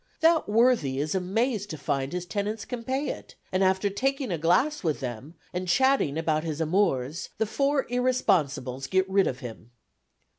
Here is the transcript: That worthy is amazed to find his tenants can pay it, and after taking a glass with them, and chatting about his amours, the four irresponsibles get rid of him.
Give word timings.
That 0.21 0.49
worthy 0.49 0.97
is 0.99 1.13
amazed 1.13 1.69
to 1.69 1.77
find 1.77 2.11
his 2.11 2.25
tenants 2.25 2.65
can 2.65 2.83
pay 2.83 3.09
it, 3.09 3.35
and 3.51 3.63
after 3.63 3.87
taking 3.87 4.31
a 4.31 4.37
glass 4.39 4.83
with 4.83 4.99
them, 4.99 5.35
and 5.53 5.67
chatting 5.67 6.17
about 6.17 6.43
his 6.43 6.59
amours, 6.59 7.29
the 7.37 7.45
four 7.45 7.85
irresponsibles 7.87 8.87
get 8.89 9.07
rid 9.07 9.27
of 9.27 9.41
him. 9.41 9.69